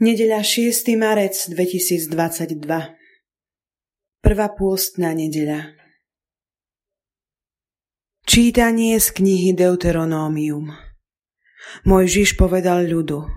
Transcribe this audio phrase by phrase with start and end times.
[0.00, 0.96] Nedeľa 6.
[0.96, 2.08] marec 2022
[4.24, 5.76] Prvá pôstna nedeľa
[8.24, 10.72] Čítanie z knihy Deuteronómium
[11.84, 13.28] Môj Žiž povedal ľudu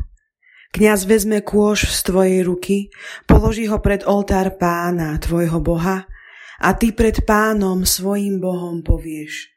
[0.71, 2.87] Kňaz vezme kôž z tvojej ruky,
[3.27, 6.07] položí ho pred oltár pána, tvojho boha,
[6.63, 9.51] a ty pred pánom, svojim bohom povieš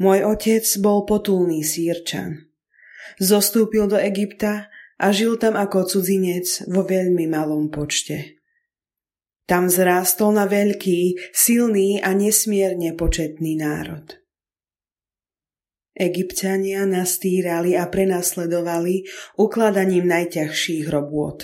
[0.00, 2.48] Môj otec bol potulný sírčan.
[3.20, 8.36] Zostúpil do Egypta a žil tam ako cudzinec vo veľmi malom počte.
[9.48, 14.20] Tam zrástol na veľký, silný a nesmierne početný národ.
[15.96, 19.10] Egyptiania nás týrali a prenasledovali
[19.40, 21.42] ukladaním najťažších robôt.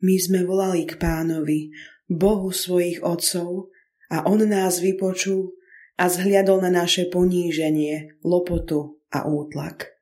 [0.00, 1.74] My sme volali k pánovi,
[2.08, 3.68] Bohu svojich otcov,
[4.08, 5.52] a on nás vypočul
[6.00, 9.97] a zhliadol na naše poníženie, lopotu a útlak.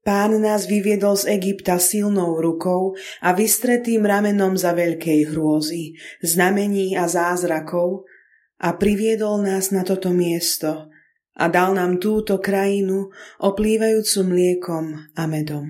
[0.00, 5.92] Pán nás vyviedol z Egypta silnou rukou a vystretým ramenom za veľkej hrôzy,
[6.24, 8.08] znamení a zázrakov
[8.56, 10.88] a priviedol nás na toto miesto
[11.36, 13.12] a dal nám túto krajinu
[13.44, 14.84] oplývajúcu mliekom
[15.16, 15.68] a medom.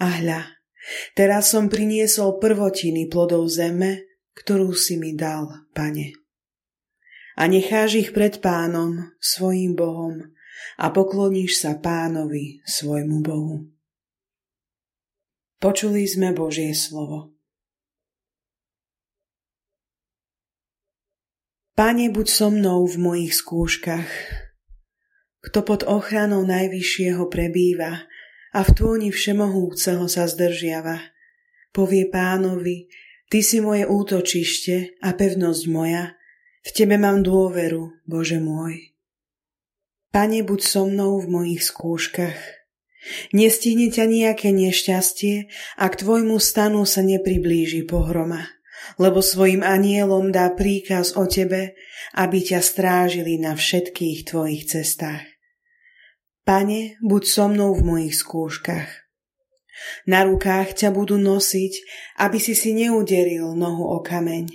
[0.00, 0.60] A hľa,
[1.12, 6.16] teraz som priniesol prvotiny plodov zeme, ktorú si mi dal, pane.
[7.36, 10.33] A necháš ich pred pánom, svojim Bohom,
[10.78, 13.56] a pokloníš sa pánovi, svojmu Bohu.
[15.58, 17.34] Počuli sme Božie slovo.
[21.74, 24.10] Pane, buď so mnou v mojich skúškach.
[25.42, 28.06] Kto pod ochranou Najvyššieho prebýva
[28.54, 31.02] a v tôni Všemohúceho sa zdržiava,
[31.74, 32.86] povie pánovi,
[33.26, 36.14] Ty si moje útočište a pevnosť moja,
[36.62, 38.93] v Tebe mám dôveru, Bože môj.
[40.14, 42.38] Pane, buď so mnou v mojich skúškach.
[43.34, 48.46] Nestihne ťa nejaké nešťastie a k tvojmu stanu sa nepriblíži pohroma,
[48.94, 51.74] lebo svojim anielom dá príkaz o tebe,
[52.14, 55.26] aby ťa strážili na všetkých tvojich cestách.
[56.46, 58.86] Pane, buď so mnou v mojich skúškach.
[60.06, 61.72] Na rukách ťa budú nosiť,
[62.22, 64.46] aby si si neuderil nohu o kameň.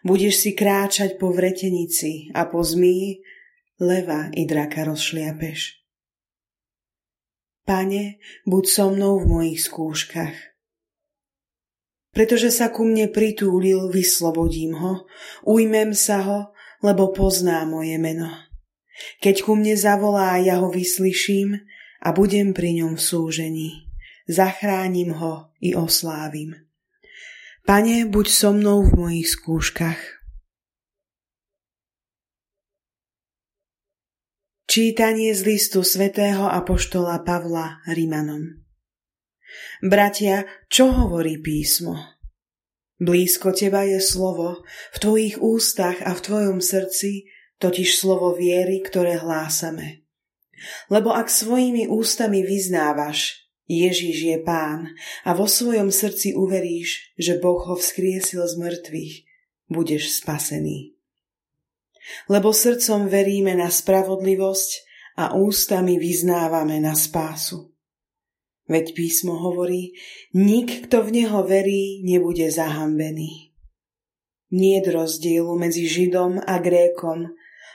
[0.00, 3.20] Budeš si kráčať po vretenici a po zmii,
[3.78, 5.78] leva i draka rozšliapeš.
[7.62, 8.18] Pane,
[8.48, 10.36] buď so mnou v mojich skúškach.
[12.10, 15.04] Pretože sa ku mne pritúlil, vyslobodím ho,
[15.44, 16.40] ujmem sa ho,
[16.82, 18.32] lebo pozná moje meno.
[19.22, 21.60] Keď ku mne zavolá, ja ho vyslyším
[22.02, 23.70] a budem pri ňom v súžení.
[24.26, 26.56] Zachránim ho i oslávim.
[27.68, 30.17] Pane, buď so mnou v mojich skúškach.
[34.68, 38.68] Čítanie z listu svätého Apoštola Pavla Rimanom
[39.80, 41.96] Bratia, čo hovorí písmo?
[43.00, 47.32] Blízko teba je slovo, v tvojich ústach a v tvojom srdci,
[47.64, 50.04] totiž slovo viery, ktoré hlásame.
[50.92, 54.92] Lebo ak svojimi ústami vyznávaš, Ježiš je pán
[55.24, 59.14] a vo svojom srdci uveríš, že Boh ho vzkriesil z mŕtvych,
[59.72, 60.97] budeš spasený
[62.28, 64.70] lebo srdcom veríme na spravodlivosť
[65.18, 67.74] a ústami vyznávame na spásu.
[68.68, 69.96] Veď písmo hovorí,
[70.36, 73.56] nik, kto v neho verí, nebude zahambený.
[74.52, 77.32] Nie je rozdielu medzi Židom a Grékom,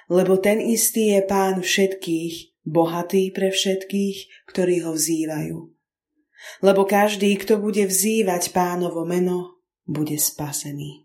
[0.10, 5.60] lebo ten istý je pán všetkých, bohatý pre všetkých, ktorí ho vzývajú.
[6.62, 11.03] Lebo každý, kto bude vzývať pánovo meno, bude spasený.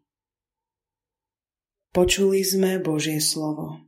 [1.88, 3.80] Počuli sme Božie slovo.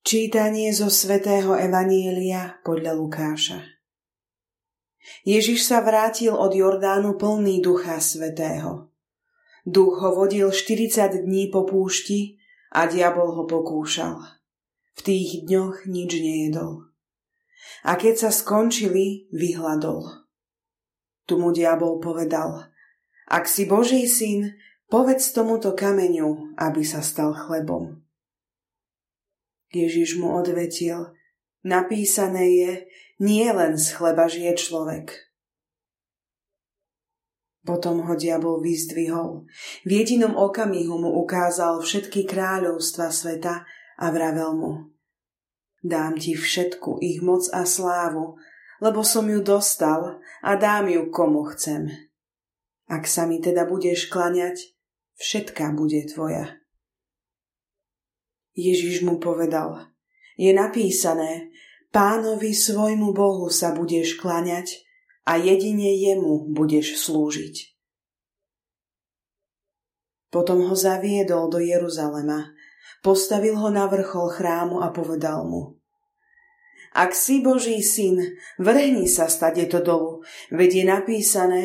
[0.00, 3.60] Čítanie zo svätého Evanielia podľa Lukáša
[5.20, 8.88] Ježiš sa vrátil od Jordánu plný ducha svetého.
[9.68, 12.40] Duch ho vodil 40 dní po púšti
[12.72, 14.16] a diabol ho pokúšal.
[14.96, 16.88] V tých dňoch nič nejedol.
[17.84, 20.08] A keď sa skončili, vyhľadol.
[21.28, 22.64] Tu mu diabol povedal–
[23.26, 24.54] ak si Boží syn,
[24.86, 28.06] povedz tomuto kameňu, aby sa stal chlebom.
[29.74, 31.10] Ježiš mu odvetil,
[31.66, 32.72] napísané je,
[33.18, 35.26] nie len z chleba žije človek.
[37.66, 39.50] Potom ho diabol vyzdvihol.
[39.82, 43.66] V jedinom okamihu mu ukázal všetky kráľovstva sveta
[43.98, 44.72] a vravel mu.
[45.82, 48.38] Dám ti všetku ich moc a slávu,
[48.78, 52.05] lebo som ju dostal a dám ju komu chcem.
[52.86, 54.74] Ak sa mi teda budeš klaňať,
[55.18, 56.62] všetká bude tvoja.
[58.56, 59.90] Ježiš mu povedal,
[60.38, 61.50] je napísané,
[61.96, 64.84] Pánovi svojmu Bohu sa budeš klaňať
[65.24, 67.72] a jedine jemu budeš slúžiť.
[70.28, 72.52] Potom ho zaviedol do Jeruzalema,
[73.00, 75.80] postavil ho na vrchol chrámu a povedal mu
[76.92, 80.20] Ak si Boží syn, vrhni sa stade to dolu,
[80.52, 81.62] veď je napísané,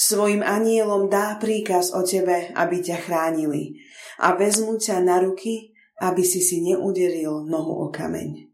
[0.00, 3.76] svojim anielom dá príkaz o tebe, aby ťa chránili
[4.16, 8.48] a vezmu ťa na ruky, aby si si neuderil nohu o kameň.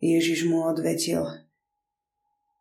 [0.00, 1.28] Ježiš mu odvetil.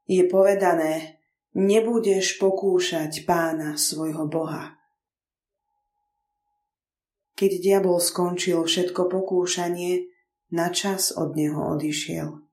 [0.04, 1.24] Je povedané,
[1.56, 4.76] nebudeš pokúšať pána svojho Boha.
[7.40, 10.12] Keď diabol skončil všetko pokúšanie,
[10.52, 12.44] na čas od neho odišiel.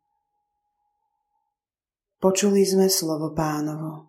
[2.22, 4.07] Počuli sme slovo pánovo.